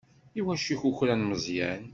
[0.39, 1.83] I wacu i ikukra Meẓyan?